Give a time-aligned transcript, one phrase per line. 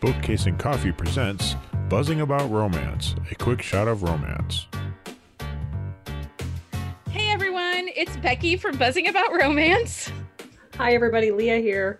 [0.00, 1.56] Bookcase and Coffee presents
[1.88, 4.68] Buzzing About Romance, a quick shot of romance.
[7.10, 10.12] Hey everyone, it's Becky from Buzzing About Romance.
[10.76, 11.98] Hi everybody, Leah here.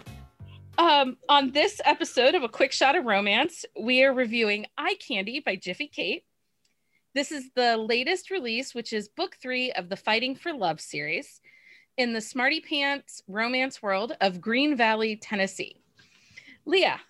[0.79, 5.41] Um, on this episode of A Quick Shot of Romance, we are reviewing Eye Candy
[5.41, 6.23] by Jiffy Kate.
[7.17, 11.41] This is the latest release, which is book three of the Fighting for Love series
[11.97, 15.83] in the Smarty Pants romance world of Green Valley, Tennessee.
[16.65, 17.01] Leah,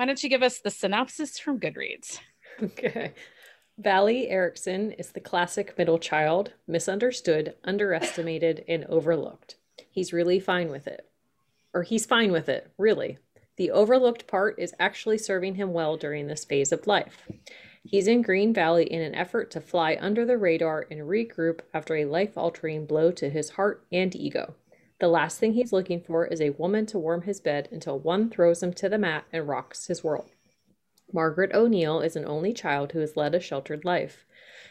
[0.00, 2.20] why don't you give us the synopsis from Goodreads?
[2.62, 3.12] Okay.
[3.76, 9.56] Vali Erickson is the classic middle child, misunderstood, underestimated, and overlooked.
[9.90, 11.06] He's really fine with it.
[11.74, 13.18] Or he's fine with it, really.
[13.58, 17.28] The overlooked part is actually serving him well during this phase of life.
[17.82, 21.96] He's in Green Valley in an effort to fly under the radar and regroup after
[21.96, 24.54] a life altering blow to his heart and ego.
[25.00, 28.28] The last thing he's looking for is a woman to warm his bed until one
[28.28, 30.28] throws him to the mat and rocks his world.
[31.10, 34.26] Margaret O'Neill is an only child who has led a sheltered life.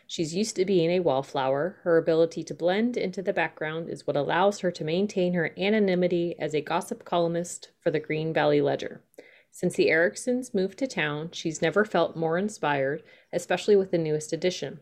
[0.05, 1.77] She's used to being a wallflower.
[1.81, 6.35] Her ability to blend into the background is what allows her to maintain her anonymity
[6.37, 9.01] as a gossip columnist for the Green Valley Ledger.
[9.51, 13.01] Since the Ericksons moved to town, she's never felt more inspired,
[13.33, 14.79] especially with the newest edition.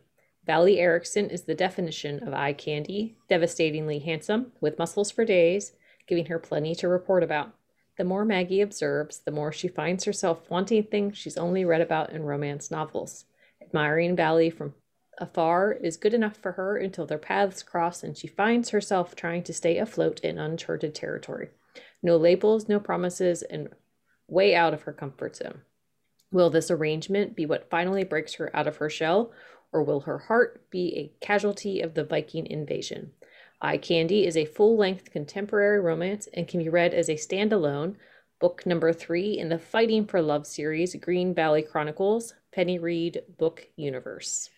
[0.47, 5.73] Vali Erickson is the definition of eye candy, devastatingly handsome, with muscles for days,
[6.07, 7.53] giving her plenty to report about.
[7.97, 12.11] The more Maggie observes, the more she finds herself wanting things she's only read about
[12.11, 13.25] in romance novels.
[13.61, 14.73] Admiring Vali from
[15.17, 19.43] afar is good enough for her until their paths cross and she finds herself trying
[19.43, 21.49] to stay afloat in uncharted territory.
[22.01, 23.69] No labels, no promises, and
[24.27, 25.61] way out of her comfort zone.
[26.31, 29.31] Will this arrangement be what finally breaks her out of her shell,
[29.71, 33.11] or will her heart be a casualty of the Viking invasion?
[33.61, 37.95] Eye Candy is a full length contemporary romance and can be read as a standalone,
[38.39, 43.67] book number three in the Fighting for Love series, Green Valley Chronicles, Penny Reid Book
[43.75, 44.49] Universe.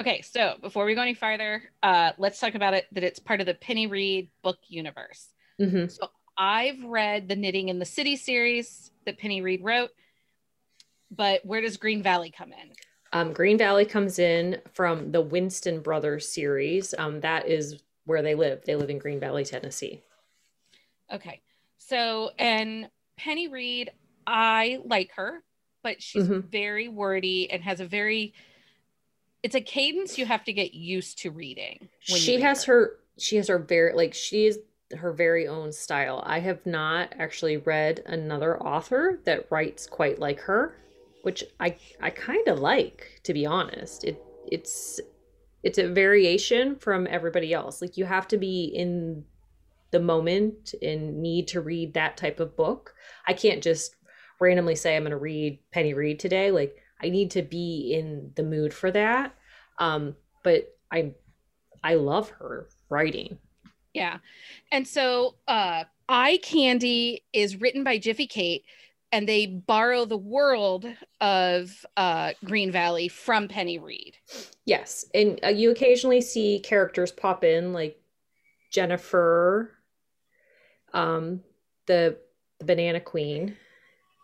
[0.00, 3.40] Okay, so before we go any farther, uh, let's talk about it that it's part
[3.40, 5.28] of the Penny Reid Book Universe.
[5.60, 5.88] Mm-hmm.
[5.88, 9.90] So I've read the Knitting in the City series that Penny Reed wrote,
[11.10, 12.70] but where does Green Valley come in?
[13.12, 16.94] Um, Green Valley comes in from the Winston Brothers series.
[16.96, 18.62] Um, that is where they live.
[18.64, 20.02] They live in Green Valley, Tennessee.
[21.12, 21.40] Okay.
[21.78, 23.90] So, and Penny Reid,
[24.26, 25.42] I like her,
[25.82, 26.44] but she's Mhm.
[26.44, 28.32] very wordy and has a very,
[29.42, 31.88] it's a cadence you have to get used to reading.
[32.08, 32.98] when She read has her.
[33.18, 34.60] She has her very like she is
[34.96, 36.22] her very own style.
[36.24, 40.74] I have not actually read another author that writes quite like her,
[41.22, 44.04] which I I kind of like to be honest.
[44.04, 45.00] It it's
[45.62, 47.82] it's a variation from everybody else.
[47.82, 49.24] Like you have to be in
[49.90, 52.94] the moment and need to read that type of book.
[53.26, 53.96] I can't just
[54.40, 56.50] randomly say I'm going to read Penny Reid today.
[56.50, 59.34] Like I need to be in the mood for that.
[59.78, 61.12] Um, but I
[61.82, 63.38] I love her writing.
[63.94, 64.18] Yeah.
[64.72, 68.64] And so uh Eye Candy is written by Jiffy Kate
[69.12, 70.86] and they borrow the world
[71.20, 74.16] of uh Green Valley from Penny Reid.
[74.64, 78.00] Yes, and uh, you occasionally see characters pop in like
[78.70, 79.72] Jennifer,
[80.92, 81.40] um,
[81.86, 82.16] the,
[82.58, 83.56] the Banana Queen,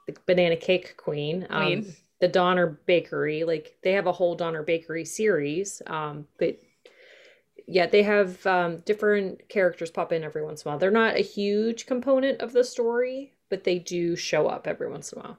[0.06, 1.96] the Banana Cake Queen, um, Queen.
[2.20, 3.44] the Donner Bakery.
[3.44, 6.58] Like they have a whole Donner Bakery series, um, but
[7.66, 10.78] yeah, they have um, different characters pop in every once in a while.
[10.78, 15.12] They're not a huge component of the story, but they do show up every once
[15.12, 15.38] in a while.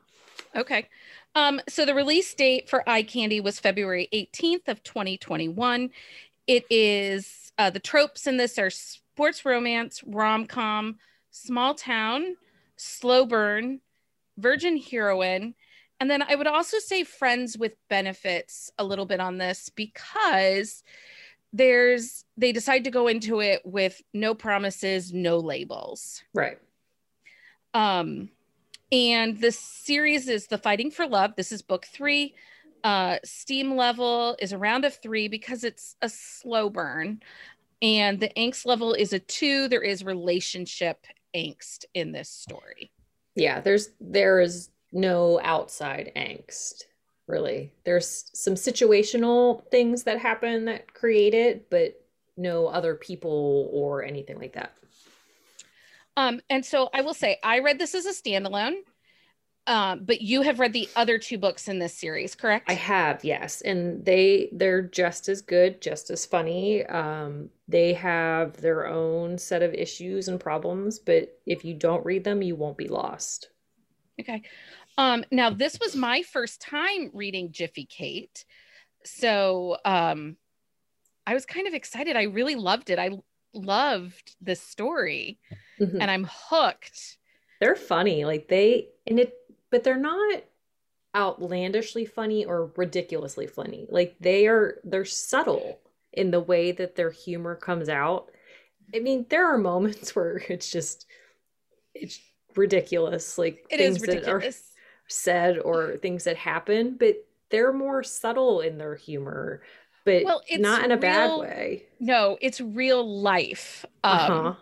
[0.56, 0.88] Okay.
[1.36, 5.90] Um, so the release date for Eye Candy was February 18th of 2021.
[6.48, 10.98] It is uh, the tropes in this are sports romance, rom-com,
[11.32, 12.38] small town,
[12.76, 13.82] slow burn,
[14.38, 15.54] virgin heroine,
[16.00, 20.84] and then I would also say friends with benefits a little bit on this because
[21.54, 26.24] there's they decide to go into it with no promises, no labels.
[26.34, 26.60] Right.
[27.78, 28.30] Um,
[28.92, 31.36] and the series is The Fighting for Love.
[31.36, 32.34] This is book three.
[32.84, 37.22] Uh, steam level is a three because it's a slow burn.
[37.82, 39.68] And the angst level is a two.
[39.68, 42.92] There is relationship angst in this story.
[43.36, 46.84] yeah there's there is no outside angst
[47.28, 52.02] really there's some situational things that happen that create it but
[52.38, 54.74] no other people or anything like that
[56.18, 58.74] Um, and so I will say I read this as a standalone.
[59.68, 62.70] Um, but you have read the other two books in this series, correct?
[62.70, 66.86] I have, yes, and they they're just as good, just as funny.
[66.86, 72.24] Um, they have their own set of issues and problems, but if you don't read
[72.24, 73.50] them, you won't be lost.
[74.22, 74.42] Okay.
[74.98, 78.46] Um, now this was my first time reading Jiffy Kate.
[79.04, 80.38] So um
[81.26, 82.16] I was kind of excited.
[82.16, 83.00] I really loved it.
[83.00, 83.12] I
[83.54, 85.40] loved this story
[85.80, 86.02] Mhm.
[86.02, 87.18] and I'm hooked.
[87.60, 88.26] They're funny.
[88.26, 89.34] Like they and it
[89.70, 90.44] but they're not
[91.16, 93.88] outlandishly funny or ridiculously funny.
[93.90, 95.82] Like they are they're subtle
[96.14, 98.32] in the way that their humor comes out.
[98.96, 101.08] I mean, there are moments where it's just
[101.96, 102.20] it's
[102.56, 104.74] ridiculous, like It is things that are ridiculous.
[105.08, 109.62] said or things that happen, but they're more subtle in their humor,
[110.06, 111.86] but Well, it's not in a bad way.
[112.00, 114.56] No, it's real life um, Uh-huh.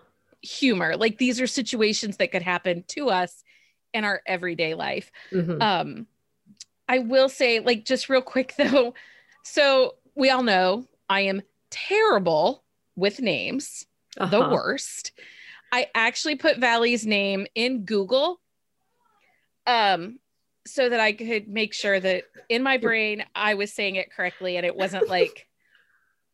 [0.46, 0.96] Humor.
[0.98, 3.44] Like these are situations that could happen to us
[3.94, 5.12] in our everyday life.
[5.32, 5.62] Mhm.
[5.62, 6.08] Um,
[6.88, 8.94] I will say, like, just real quick though.
[9.44, 12.64] So we all know I am terrible
[12.96, 13.86] with names,
[14.18, 14.50] the Uh-huh.
[14.54, 15.12] worst.
[15.72, 18.40] I actually put Vali's name in Google,
[19.68, 20.20] um,
[20.68, 24.58] so that I could make sure that in my brain I was saying it correctly
[24.58, 25.48] and it wasn't like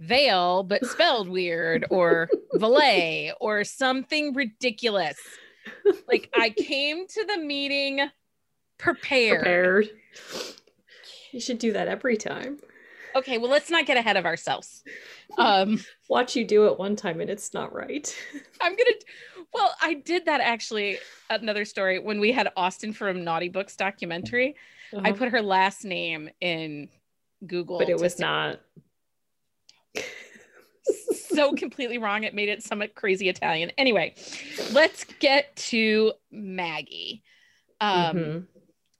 [0.01, 5.17] Vale, but spelled weird, or Valet, or something ridiculous.
[6.07, 8.09] Like I came to the meeting
[8.79, 9.39] prepared.
[9.41, 9.89] prepared.
[11.31, 12.57] You should do that every time.
[13.15, 14.83] Okay, well, let's not get ahead of ourselves.
[15.37, 18.13] Um, Watch you do it one time and it's not right.
[18.61, 18.91] I'm gonna.
[19.53, 20.97] Well, I did that actually.
[21.29, 24.55] Another story when we had Austin from Naughty Books documentary.
[24.93, 25.13] I Uh-huh.
[25.13, 26.89] put her last name in
[27.45, 28.61] Google, but it was see- not.
[31.29, 32.23] So completely wrong.
[32.23, 33.71] It made it some crazy Italian.
[33.77, 34.15] Anyway,
[34.71, 37.23] let's get to Maggie.
[37.79, 38.47] Um, Mhm.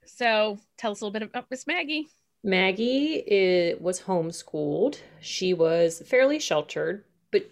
[0.04, 2.08] So tell us a little bit about Miss Maggie.
[2.44, 4.98] Maggie i was homeschooled.
[5.20, 7.44] She was fairly sheltered, but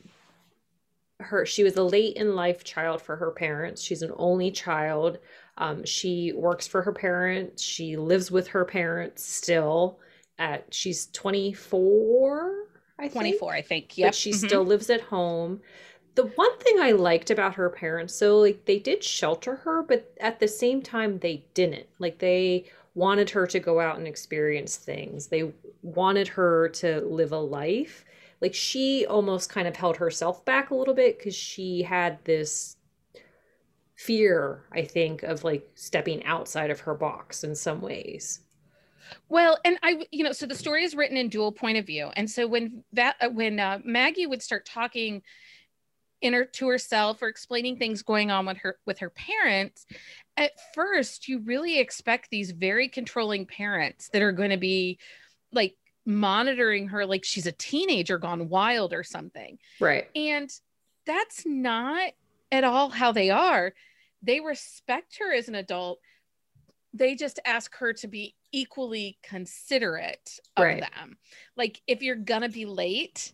[1.20, 3.82] her she was a late in life child for her parents.
[3.82, 5.19] She's an only child.
[5.58, 7.62] Um, she works for her parents.
[7.62, 10.00] She lives with her parents still.
[10.38, 12.69] At she's 24,
[13.00, 13.14] I think.
[13.14, 13.88] 24, I think.
[13.88, 14.14] but Yep.
[14.14, 14.47] she mhm.
[14.47, 15.61] still lives at home.
[16.14, 20.12] The one thing I liked about her parents, so like they did shelter her, but
[20.20, 21.87] at the same time they didn't.
[21.99, 25.29] Like they wanted her to go out and experience things.
[25.29, 25.52] They
[25.82, 28.05] wanted her to live a life.
[28.41, 32.76] Like she almost kind of held herself back a little bit because she had this
[33.94, 38.41] fear, I think, of like stepping outside of her box in some ways.
[39.28, 42.10] Well, and I, you know, so the story is written in dual point of view,
[42.16, 45.22] and so when that uh, when uh, Maggie would start talking
[46.20, 49.86] in her to herself or explaining things going on with her with her parents,
[50.36, 54.98] at first you really expect these very controlling parents that are going to be
[55.52, 55.76] like
[56.06, 59.58] monitoring her like she's a teenager gone wild or something.
[59.78, 60.08] Right.
[60.14, 60.50] And
[61.06, 62.12] that's not
[62.52, 63.72] at all how they are.
[64.22, 66.00] They respect her as an adult.
[66.92, 70.81] They just ask her to be equally considerate of Right.
[70.81, 71.16] them.
[71.56, 73.32] Like if you're going to be late,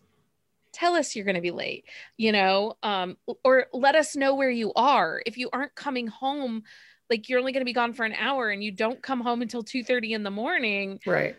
[0.73, 1.85] tell us you're going to be late,
[2.17, 5.21] you know, um or let us know where you are.
[5.25, 6.63] If you aren't coming home,
[7.09, 9.41] like you're only going to be gone for an hour and you don't come home
[9.41, 11.35] until 2:30 in the morning, Right.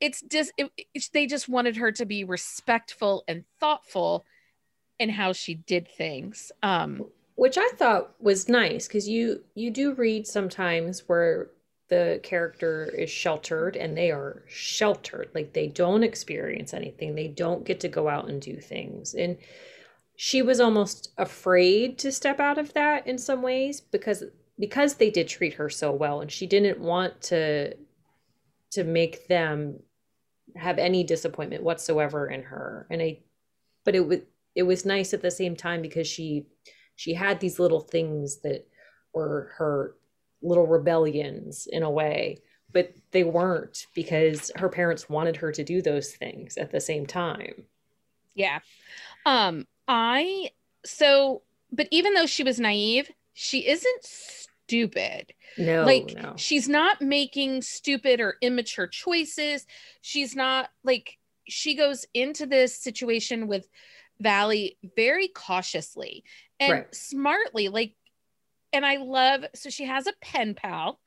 [0.00, 4.24] it's just it, it's, they just wanted her to be respectful and thoughtful
[4.98, 7.04] in how she did things um
[7.40, 11.48] which I thought was nice because you you do read sometimes where
[11.88, 15.30] the character is sheltered and they are sheltered.
[15.34, 17.14] Like they don't experience anything.
[17.14, 19.14] They don't get to go out and do things.
[19.14, 19.38] And
[20.16, 24.22] she was almost afraid to step out of that in some ways because
[24.58, 27.74] because they did treat her so well and she didn't want to
[28.72, 29.80] to make them
[30.56, 32.86] have any disappointment whatsoever in her.
[32.90, 33.20] And I
[33.86, 34.18] but it was
[34.54, 36.44] it was nice at the same time because she
[37.00, 38.68] she had these little things that
[39.14, 39.96] were her
[40.42, 42.36] little rebellions in a way
[42.72, 47.06] but they weren't because her parents wanted her to do those things at the same
[47.06, 47.64] time.
[48.34, 48.60] Yeah.
[49.24, 50.50] Um i
[50.84, 51.42] so
[51.72, 55.32] but even though she was naive she isn't stupid.
[55.56, 56.34] No like no.
[56.36, 59.66] she's not making stupid or immature choices.
[60.02, 61.16] She's not like
[61.48, 63.68] she goes into this situation with
[64.20, 66.24] Vali very cautiously
[66.58, 66.94] and Right.
[66.94, 67.94] smartly like
[68.72, 71.00] and i love so she has a pen pal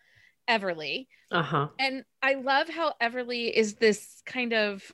[0.50, 1.70] everly uh-huh.
[1.80, 4.92] and i love how everly is this kind of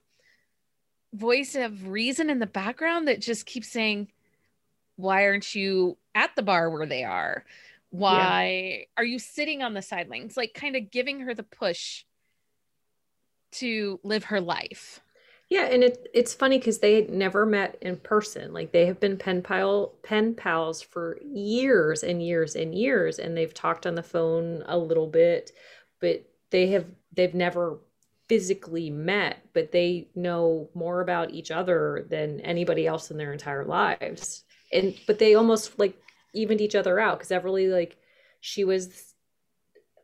[1.13, 4.09] voice of reason in the background that just keeps saying
[4.99, 7.45] why aren't you at the bar where they are?
[7.89, 10.35] Why are you sitting on the sidelines?
[10.35, 12.03] Like kind of giving her the push
[13.53, 14.99] to live her life
[15.49, 18.99] yeah and it it's funny because they had never met in person like they have
[18.99, 23.95] been pen pal pen pals for years and years and years and they've talked on
[23.95, 25.51] the phone a little bit
[25.99, 27.79] but they have they've never
[28.29, 33.65] physically met, but they know more about each other than anybody else in their entire
[33.65, 34.43] lives.
[34.71, 35.99] And but they almost like
[36.33, 37.97] evened each other out because Everly like
[38.39, 39.08] she was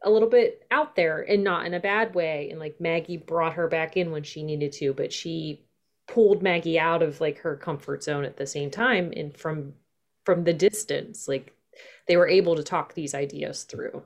[0.06, 3.54] a little bit out there and not in a bad way and like Maggie brought
[3.54, 5.66] her back in when she needed to, but she
[6.08, 9.74] pulled Maggie out of like her comfort zone at the same time and from
[10.24, 11.54] from the distance like
[12.08, 14.04] they were able to talk these ideas through.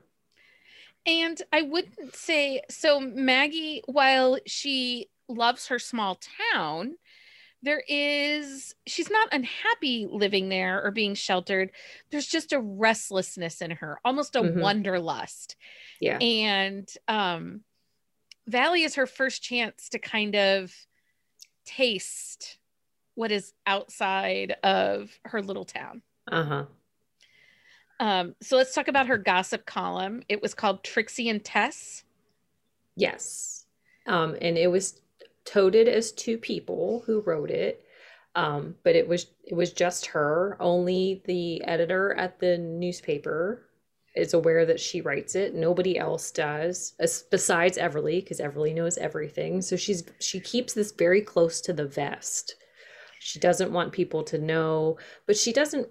[1.06, 3.00] And I wouldn't say so.
[3.00, 6.20] Maggie, while she loves her small
[6.54, 6.96] town,
[7.62, 11.72] there is, she's not unhappy living there or being sheltered.
[12.10, 14.62] There's just a restlessness in her, almost a Mhm.
[14.62, 15.56] wanderlust.
[16.00, 16.18] Yeah.
[16.20, 17.64] And um,
[18.48, 20.74] Vali is her first chance to kind of
[21.66, 22.58] taste
[23.16, 26.02] what is outside of her little town.
[26.32, 26.66] Uh-huh.
[28.00, 30.24] Um, so let's talk about her gossip column.
[30.30, 32.06] It was called Trixie and Tess.
[32.96, 33.66] Yes.
[34.06, 35.02] Um, and it was
[35.46, 37.84] toted as two people who wrote it.
[38.36, 40.56] Um, but it was it was just her.
[40.60, 43.66] Only the editor at the newspaper
[44.16, 45.56] is aware that she writes it.
[45.56, 49.62] Nobody else does, as, besides Everly, because Everly knows everything.
[49.62, 52.56] So she's she keeps this very close to the vest.
[53.20, 55.90] She doesn't want people to know, but she doesn't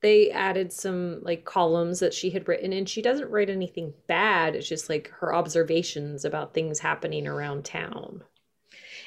[0.00, 4.54] they added some like columns that she had written and she doesn't write anything bad
[4.56, 8.22] it's just like her observations about things happening around town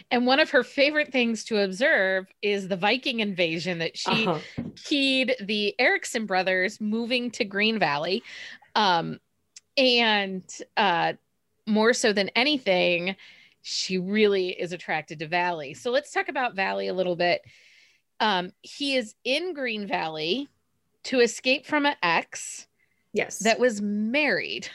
[0.09, 4.41] And one of her favorite things to observe is the Viking invasion that she Uh-huh.
[4.85, 8.23] keyed the Erickson brothers moving to Green Valley.
[8.75, 9.19] Um,
[9.77, 10.43] and
[10.77, 11.13] uh,
[11.67, 13.15] more so than anything,
[13.63, 15.73] she really is attracted to Vali.
[15.75, 17.41] So let's talk about Vali a little bit.
[18.19, 20.49] Um, he is in Green Valley
[21.05, 22.67] to escape from an ex
[23.13, 23.39] yes.
[23.39, 24.67] that was married.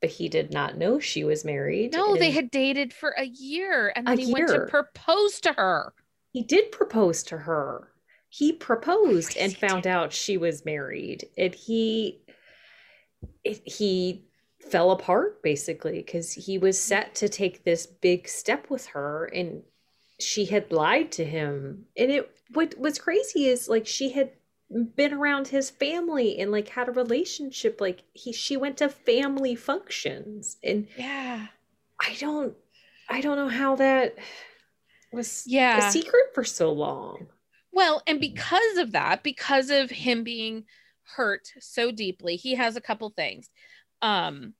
[0.00, 3.92] but he did not know she was married No, they had dated for a year
[3.94, 5.92] and then he went to propose to her.
[6.32, 7.88] he did propose to her.
[8.32, 11.28] He proposed and found out she was married.
[11.36, 12.20] And he
[13.42, 14.24] it, he
[14.60, 19.62] fell apart basically because he was set to take this big step with her and
[20.20, 21.86] she had lied to him.
[21.96, 24.30] And it what what's crazy is like she had
[24.70, 29.54] been around his family and like had a relationship like he she went to family
[29.56, 31.48] functions and Yeah.
[32.00, 32.56] i don't
[33.08, 34.16] i don't know how that
[35.12, 35.78] was Yeah.
[35.78, 37.28] a secret for so long
[37.72, 40.64] Well, and because of that, because of him being
[41.16, 43.50] hurt so deeply, he has a couple things.
[44.02, 44.54] Um,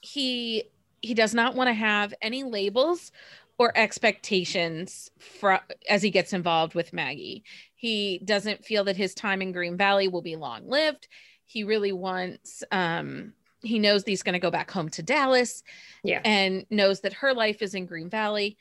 [0.00, 0.64] he
[1.02, 3.12] he does not want to have any labels
[3.58, 7.44] or expectations for as he gets involved with Maggie.
[7.84, 11.06] He doesn't feel that his time in Green Valley will be long lived.
[11.44, 15.62] He really wants um he knows that he's going to go back home to Dallas
[16.02, 18.56] yeah and knows that her life is in Green Valley.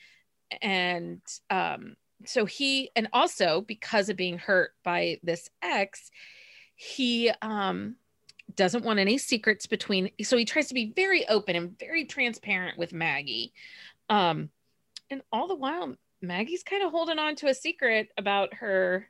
[0.62, 6.12] And um, so he, and also because of being hurt by this ex,
[6.76, 7.96] he um,
[8.54, 10.10] doesn't want any secrets between.
[10.22, 13.54] So he tries to be very open and very transparent with Maggie.
[14.10, 14.50] Um,
[15.10, 19.10] and all the while, Maggie's kind of holding on to a secret about her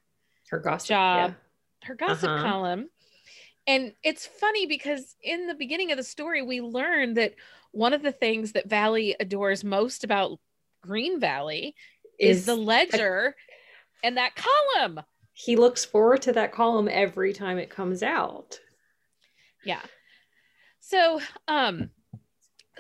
[0.54, 1.36] her gossip job.
[1.84, 2.44] her gossip Uh-huh.
[2.44, 2.90] column.
[3.66, 7.34] And it's funny because in the beginning of the story, we learned that
[7.72, 10.40] one of the things that Vali adores most about
[10.82, 11.76] Green Valley
[12.20, 12.28] yeah.
[12.30, 13.36] is, the ledger
[14.04, 15.00] and that column.
[15.32, 18.60] he looks forward to that column every time it comes out
[19.66, 19.82] Yeah.
[20.82, 21.90] So, um,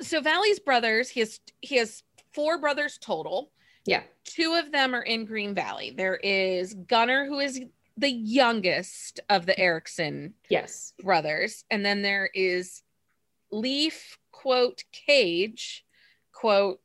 [0.02, 2.04] so Vali's brothers, he has he has
[2.34, 3.53] four brothers total.
[3.86, 5.94] Yeah Two of them are in Green Valley.
[5.96, 7.60] There is Gunnar, who is
[7.98, 11.64] the youngest of the Erickson yes brothers.
[11.70, 12.82] And then there is
[13.52, 15.86] Leif, quote, Cage,
[16.32, 16.80] quote,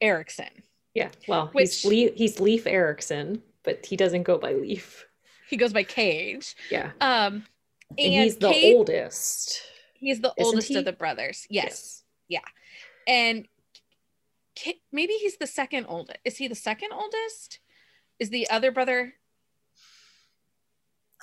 [0.00, 0.50] Erickson.
[0.94, 5.06] yeah well Which- he's leif, he's leif erickson but he doesn't go by leif
[5.48, 6.54] He goes by Cage.
[6.70, 7.44] yeah Um,
[7.90, 9.62] and, and, he's the Cage- oldest
[9.94, 10.76] He's the isn't oldest he?
[10.76, 11.46] of the brothers.
[11.48, 12.04] Yes.
[12.28, 12.40] Yeah.
[13.08, 13.48] And
[14.92, 16.18] Maybe he's the second oldest.
[16.24, 17.60] Is he the second oldest?
[18.18, 19.14] Is the other brother?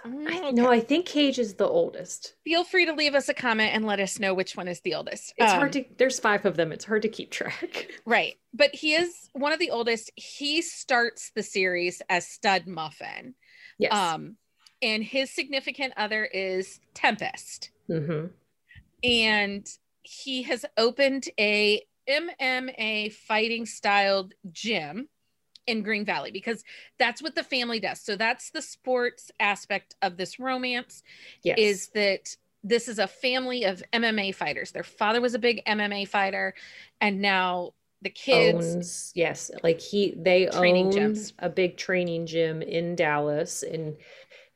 [0.06, 0.52] Mm, I, okay.
[0.52, 3.86] no i think cage is the oldest Feel free to leave us a comment and
[3.86, 5.34] let us know which one is the oldest.
[5.38, 8.34] it's Um, hard to there's five of them it's hard to keep track Right.
[8.54, 10.12] But he is one of the oldest.
[10.18, 13.34] He starts the series as Stud Muffin.
[13.80, 14.36] yes Um,
[14.82, 17.70] and his significant other is Tempest.
[17.88, 18.26] hmm
[19.04, 19.66] And
[20.02, 25.08] he has opened a MMA fighting styled gym
[25.66, 26.64] in Green Valley because
[27.00, 28.02] that's what the family does.
[28.02, 31.04] So that's the sports aspect of this romance
[31.44, 34.72] yes is that this is a family of MMA fighters.
[34.72, 36.54] Their father was a big MMA fighter,
[37.02, 41.34] and now the kids owns yes like he they Training own gyms.
[41.40, 43.96] a big training gym in dallas and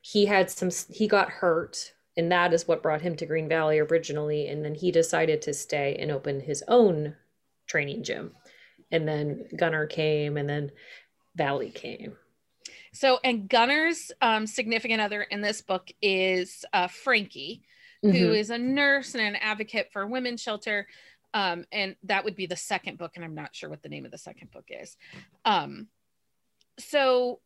[0.02, 3.78] he had some he got hurt and that is what brought him to green valley
[3.78, 7.16] originally and then he decided to stay and open his own
[7.68, 8.32] training gym
[8.90, 10.70] and then gunnar came and then
[11.36, 12.16] Vali came
[12.92, 17.62] So, and Gunnar's um, significant other in this book is uh, Frankie,
[18.02, 18.36] who Mhm.
[18.38, 20.88] is a nurse and an advocate for women's shelter.
[21.34, 24.04] Um, and that would be the second book, and I'm not sure what the name
[24.06, 24.96] of the second book is.
[25.44, 25.88] Um,
[26.78, 27.40] so,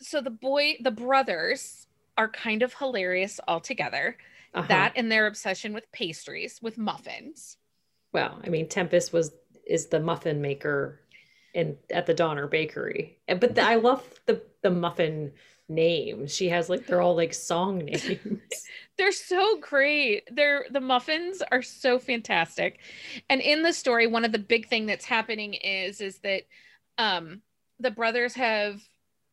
[0.00, 4.16] so the boy, the brothers are kind of hilarious altogether.
[4.54, 4.68] Uh-huh.
[4.68, 7.58] That and their obsession with pastries, with muffins.
[8.12, 9.32] well i mean tempest was
[9.66, 11.00] is the muffin maker
[11.54, 13.18] in at the donner bakery.
[13.28, 15.32] And- but the, i love the the muffin
[15.68, 16.34] names.
[16.34, 18.02] She has like they're all like song names.
[18.98, 20.28] They're so great.
[20.34, 22.80] They're the muffins are so fantastic.
[23.30, 26.42] And in the story one of the big thing that's happening is is that
[26.98, 27.40] um
[27.80, 28.80] the brothers have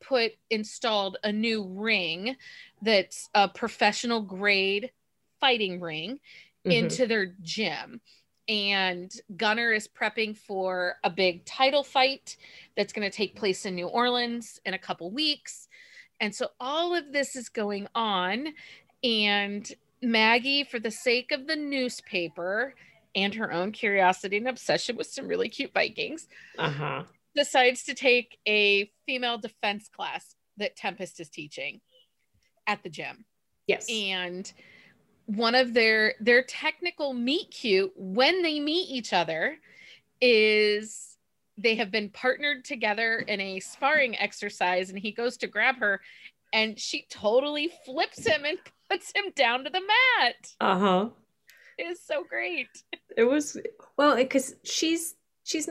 [0.03, 2.35] put installed a new ring
[2.81, 4.91] that's a professional grade
[5.39, 6.19] fighting ring
[6.65, 6.71] Mhm.
[6.71, 8.01] into their gym
[8.47, 12.37] and gunnar is prepping for a big title fight
[12.75, 15.67] that's going to take place in new orleans in a couple weeks.
[16.19, 18.47] And so all of this is going on
[19.03, 19.71] and
[20.01, 22.73] maggie for the sake of the newspaper
[23.15, 27.03] and her own curiosity and obsession with some really cute vikings uh-huh.
[27.35, 31.81] decides to take a female defense class that tempest is teaching
[32.67, 33.25] at the gym.
[33.67, 33.87] Yes.
[33.89, 34.51] And
[35.25, 39.57] one of their their technical meet cute when they meet each other
[40.19, 41.17] is
[41.57, 46.01] they have been partnered together in a sparring exercise and he goes to grab her
[46.53, 48.57] and she totally flips him and
[48.89, 50.35] puts him down to the mat.
[50.59, 51.09] Uh-huh.
[51.77, 52.67] It is so great.
[53.15, 53.57] It was
[53.97, 55.69] well because she's she's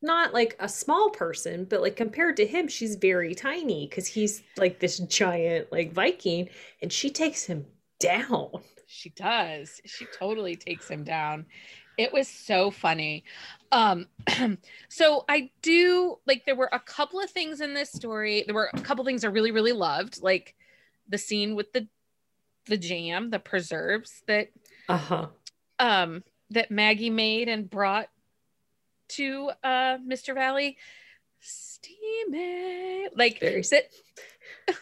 [0.00, 4.42] not like a small person but like compared to him she's very tiny because he's
[4.56, 6.48] like this giant like viking
[6.80, 7.64] and she takes him
[8.00, 8.50] down
[8.92, 9.80] She does.
[9.86, 11.46] She totally takes him down.
[11.96, 13.24] It was so funny.
[13.70, 14.06] Um
[14.88, 18.44] so I do like there were a couple of things in this story.
[18.44, 20.54] There were a couple things I really really loved, like
[21.08, 21.88] the scene with the
[22.66, 24.48] the jam, the preserves that
[24.88, 25.28] uh-huh
[25.78, 28.08] um that Maggie made and brought
[29.08, 30.34] to uh Mr.
[30.34, 30.76] Vali.
[31.40, 33.08] Steamy.
[33.16, 33.84] Like very that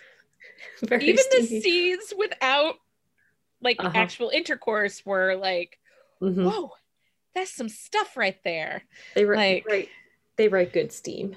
[0.82, 1.60] very even the steamy.
[1.60, 2.74] scenes without
[3.62, 3.92] like Uh-huh.
[3.94, 5.78] actual intercourse were like
[6.22, 6.44] Mhm.
[6.50, 6.70] whoa
[7.34, 8.82] that's some stuff right there.
[9.14, 9.88] They write like- right
[10.36, 11.36] they write good steam.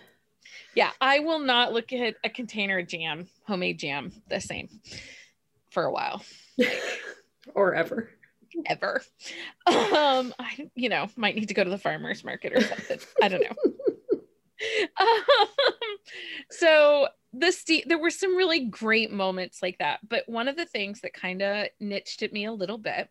[0.75, 4.69] Yeah i will not look at a container of jam homemade jam the same
[5.71, 6.23] for a while.
[7.55, 8.09] Or ever.
[8.65, 9.01] Ever.
[9.67, 12.99] Um i you know might need to go to the farmers market or something.
[13.21, 13.71] I don't know.
[14.97, 15.97] Um,
[16.49, 21.01] so the there were some really great moments like that but one of the things
[21.01, 23.09] that kind of niched at me a little bit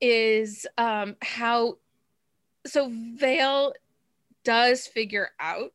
[0.00, 1.74] is um how
[2.66, 3.74] so vale
[4.44, 5.72] does figure out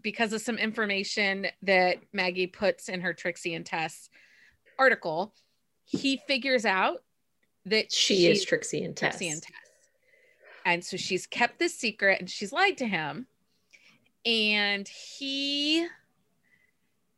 [0.00, 4.08] because of some information that maggie puts in her trixie and tess
[4.78, 5.34] article
[5.84, 7.02] he figures out
[7.64, 9.52] that she is trixie and tess Trixie and Tess.
[10.66, 13.28] And so she's kept this secret and she's lied to him.
[14.26, 15.86] And he,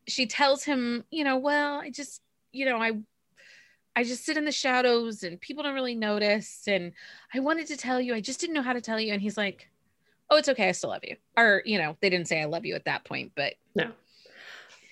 [0.07, 2.93] she tells him, you know, well, I just, you know, I,
[3.97, 6.65] I just sit in the shadows and people don't really notice.
[6.69, 6.93] And
[7.35, 9.13] I wanted to tell you, I just didn't know how to tell you.
[9.13, 9.69] And he's like,
[10.31, 10.69] oh, it's okay.
[10.69, 11.17] I still love you.
[11.37, 13.91] Or, you know, they didn't say I love you at that point, but No.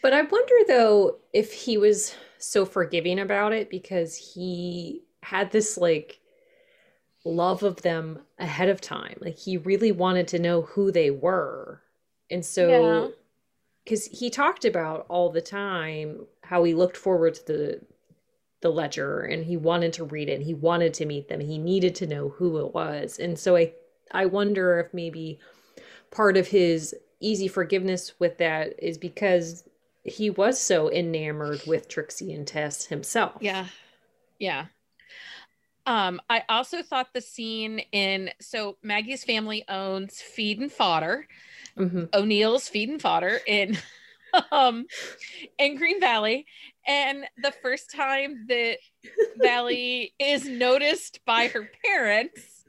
[0.03, 5.77] But I wonder though if he was so forgiving about it because he had this
[5.77, 6.21] like
[7.25, 9.17] love of them ahead of time.
[9.21, 11.83] Like he really wanted to know who they were.
[12.31, 13.13] And so
[13.85, 17.81] because he talked about all the time how he looked forward to the
[18.63, 21.41] the ledger and he wanted to read it and he wanted to meet them.
[21.41, 23.19] He needed to know who it was.
[23.19, 23.73] And so I
[24.13, 25.39] I wonder if maybe
[26.11, 29.65] part of his easy forgiveness with that is because
[30.05, 33.37] he was so enamored with Trixie and Tess himself.
[33.41, 33.67] Yeah.
[34.39, 34.67] Yeah.
[35.87, 41.27] Um, I also thought the scene in so Maggie's family owns Feed and Fodder,
[41.77, 42.09] Mhm.
[42.13, 43.79] O'Neill's Feed and Fodder in
[44.53, 44.87] um
[45.59, 46.47] in Green Valley.
[46.87, 48.79] And the first time that
[49.37, 52.65] Vali is noticed by her parents,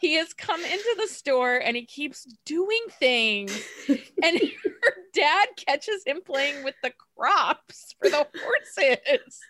[0.00, 3.56] he has come into the store and he keeps doing things.
[3.88, 4.38] And
[4.82, 9.40] her dad catches him playing with the crops for the horses.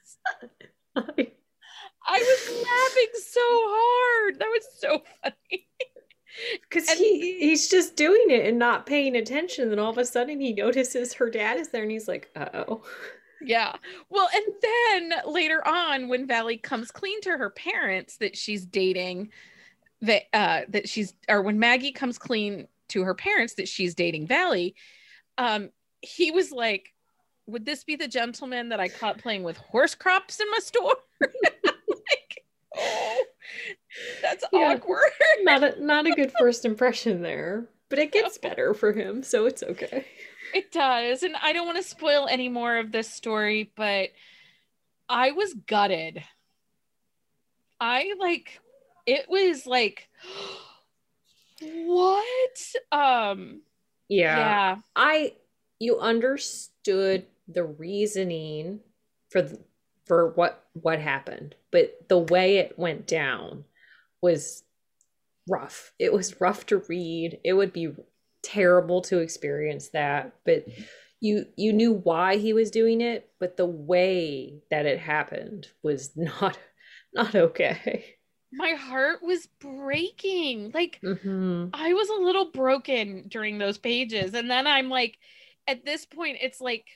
[2.09, 4.39] I was laughing so hard.
[4.39, 5.67] That was so funny.
[6.63, 9.71] Because he he's just doing it and not paying attention.
[9.71, 12.49] Then all of a sudden he notices her dad is there and he's like, uh
[12.55, 12.85] oh.
[13.41, 13.75] Yeah.
[14.09, 19.31] Well, and then later on, when Vali comes clean to her parents that she's dating,
[20.03, 24.29] that uh that she's or when Maggie comes clean to her parents that she's dating
[24.29, 24.77] Vali,
[25.39, 25.71] um,
[26.03, 26.95] he was like,
[27.47, 30.95] Would this be the gentleman that I caught playing with horse crops in my store?
[32.79, 33.25] oh,
[34.23, 34.75] that's Yeah.
[34.75, 35.01] awkward.
[35.43, 37.67] Not a not a good first impression there.
[37.89, 40.05] But it gets better for him, so it's okay.
[40.55, 41.23] It does.
[41.23, 44.11] And I don't want to spoil any more of this story, but
[45.09, 46.23] I was gutted.
[47.81, 48.61] I like
[49.07, 50.09] it was like
[51.61, 52.75] what?
[52.93, 53.63] Um
[54.09, 54.77] yeah.
[54.95, 55.35] I
[55.81, 58.81] you understood the reasoning
[59.31, 59.59] for the,
[60.09, 63.65] for what what happened, but the way it went down
[64.23, 64.65] was
[65.49, 65.93] rough.
[65.99, 67.41] It was rough to read.
[67.45, 67.93] It would be
[68.43, 70.67] terrible to experience that, but
[71.21, 76.13] you you knew why he was doing it, but the way that it happened was
[76.17, 76.59] not
[77.13, 78.17] not okay.
[78.53, 80.71] My heart was breaking.
[80.73, 81.71] Like Mhm.
[81.73, 85.19] I was a little broken during those pages and then I'm like
[85.67, 86.87] at this point it's like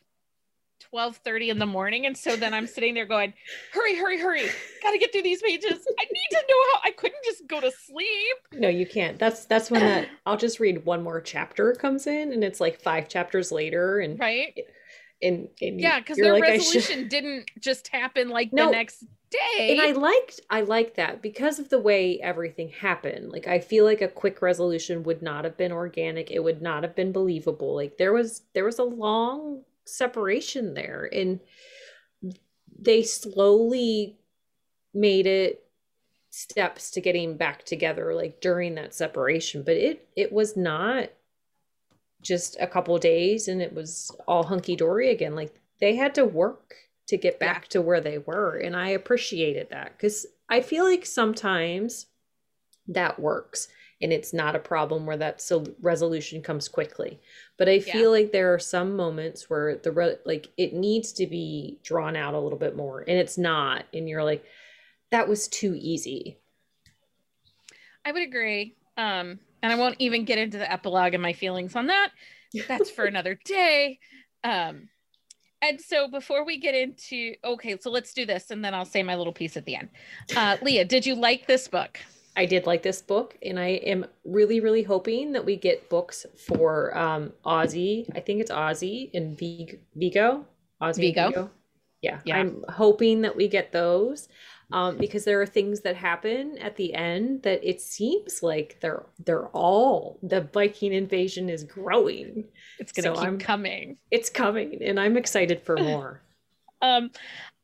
[0.92, 3.32] 12:30 in the morning and so then I'm sitting there going
[3.72, 4.48] hurry hurry hurry
[4.82, 7.60] got to get through these pages I need to know how I couldn't just go
[7.60, 9.18] to sleep No, you can't.
[9.18, 12.80] That's that's when that I'll just read one more chapter comes in and it's like
[12.80, 14.58] five chapters later and right
[15.22, 18.66] and, and yeah because their like, resolution didn't just happen like No.
[18.66, 23.32] the next day and I liked I liked that because of the way everything happened.
[23.32, 26.30] Like I feel like a quick resolution would not have been organic.
[26.30, 27.74] It would not have been believable.
[27.74, 31.40] Like there was there was a long separation there and
[32.78, 34.16] they slowly
[34.94, 35.64] made it
[36.30, 41.10] steps to getting back together like during that separation, but it it was not
[42.22, 45.34] just a couple days and it was all hunky dory again.
[45.34, 46.74] Like they had to work
[47.08, 48.56] to get back to where they were.
[48.56, 52.06] And I appreciated that because I feel like sometimes
[52.88, 53.68] that works
[54.02, 57.20] and it's not a problem where that sol- resolution comes quickly.
[57.56, 57.92] But I Yeah.
[57.92, 62.16] feel like there are some moments where the re- like it needs to be drawn
[62.16, 63.86] out a little bit more and it's not.
[63.94, 64.44] And you're like,
[65.10, 66.38] that was too easy.
[68.04, 68.76] I would agree.
[68.96, 72.10] Um, and I won't even get into the epilogue and my feelings on that.
[72.66, 74.00] That's for another day.
[74.42, 74.88] Um,
[75.62, 79.04] and so before we get into okay, so let's do this, and then I'll say
[79.04, 79.90] my little piece at the end.
[80.36, 82.00] Uh, Leah, did you like this book?
[82.34, 86.24] I did like this book, and I am really, really hoping that we get books
[86.46, 88.08] for um Aussie.
[88.14, 90.46] I think it's Aussie and Vig- Viggo.
[90.80, 91.50] Aussie and Viggo.
[92.00, 92.38] Yeah, Yeah.
[92.38, 94.28] I'm hoping that we get those.
[94.72, 99.04] Um, because there are things that happen at the end that it seems like they're
[99.26, 102.44] they're all the Viking invasion is growing.
[102.78, 103.98] It's gonna So keep I'm- coming.
[104.10, 106.22] It's coming, and I'm excited for more.
[106.80, 107.10] Um,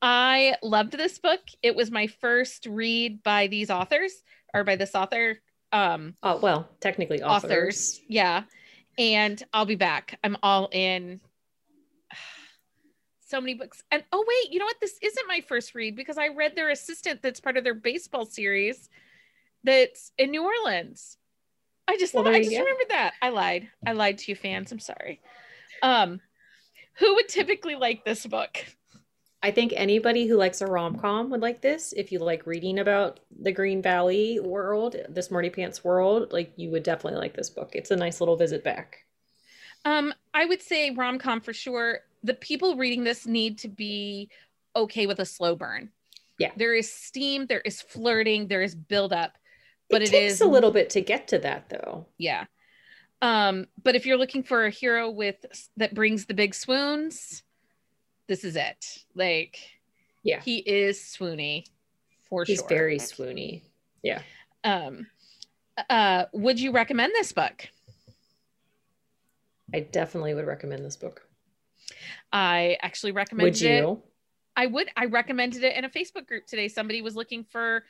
[0.02, 1.40] I loved this book.
[1.62, 4.22] It was my first read by these authors
[4.54, 5.38] or by this author.
[5.72, 7.44] Um, Oh well, technically authors.
[7.50, 8.00] authors.
[8.08, 8.44] Yeah.
[8.98, 10.18] And I'll be back.
[10.24, 11.20] I'm all in.
[13.30, 13.82] So many books.
[13.90, 14.80] And oh, wait, you know what?
[14.80, 18.24] This isn't my first read because I read their assistant that's part of their baseball
[18.24, 18.88] series
[19.64, 21.18] that's in New Orleans.
[21.86, 22.58] I just Well, thought, I just go.
[22.60, 23.12] remembered that.
[23.20, 23.68] I lied.
[23.86, 24.72] I lied to you fans.
[24.72, 25.20] I'm sorry.
[25.82, 26.20] Um,
[26.94, 28.64] who would typically like this book?
[29.42, 31.92] I think anybody who likes a rom com would like this.
[31.96, 36.70] If you like reading about the Green Valley world, the Smarty Pants world, like you
[36.70, 37.70] would definitely like this book.
[37.74, 39.04] It's a nice little visit back.
[39.84, 42.00] Um, I would say rom com for sure.
[42.24, 44.28] The people reading this need to be
[44.74, 45.90] okay with a slow burn.
[46.38, 46.50] Yeah.
[46.56, 49.38] There is steam, there is flirting, there is build up,
[49.88, 52.06] but it it takes is a little bit to get to that, though.
[52.18, 52.44] yeah.
[53.20, 55.44] Um, but if you're looking for a hero with
[55.76, 57.42] that brings the big swoons,
[58.28, 59.04] this is it.
[59.14, 59.58] Like,
[60.22, 60.40] Yeah.
[60.40, 61.66] he is swoony
[62.28, 62.68] for He's sure.
[62.68, 63.62] very swoony.
[64.02, 64.22] Yeah.
[64.62, 65.06] Um
[65.90, 67.68] uh would you recommend this book?
[69.74, 71.26] I definitely would recommend this book.
[72.32, 73.80] I actually recommended Would it.
[73.82, 74.02] you?
[74.56, 74.88] I would.
[74.96, 76.68] I recommended it in a Facebook group today.
[76.68, 77.84] Somebody was looking for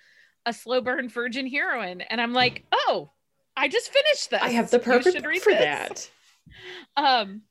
[0.44, 3.10] a slow burn virgin heroine, and I'm like, oh,
[3.56, 4.42] I just finished this.
[4.42, 6.10] I have the perfect read for this." that.
[6.96, 7.42] Um,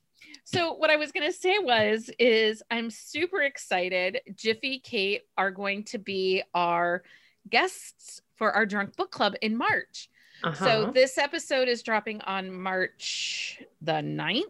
[0.50, 4.22] so what I was gonna say was, is I'm super excited.
[4.34, 7.04] Jiffy Kate are going to be our
[7.50, 10.10] guests for our drunk book club in March.
[10.44, 10.66] Uh-huh.
[10.66, 14.44] So this episode is dropping on March the 9th.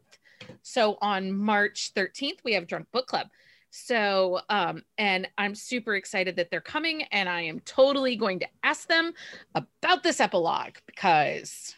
[0.61, 3.27] So on March 13th, we have Drunk Book Club.
[3.71, 8.47] So, um, and I'm super excited that they're coming, and I am totally going to
[8.63, 9.13] ask them
[9.55, 11.75] about this epilogue because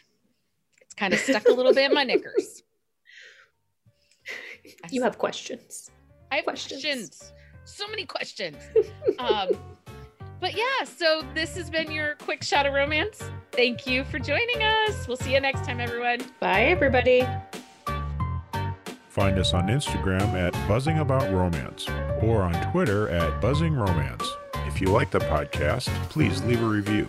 [0.82, 2.62] it's kind of stuck a little bit in my knickers.
[4.92, 5.90] You have questions.
[6.32, 6.82] I have questions.
[6.82, 7.32] questions.
[7.64, 8.56] So many questions.
[9.18, 9.48] um,
[10.40, 13.22] but yeah, so this has been your quick shot of romance.
[13.52, 15.06] Thank you for joining us.
[15.06, 16.20] We'll see you next time, everyone.
[16.40, 17.26] Bye, everybody.
[19.08, 21.86] Find us on Instagram at Buzzing About Romance
[22.22, 24.24] or on Twitter at Buzzing Romance.
[24.66, 27.08] If you like the podcast, please leave a review.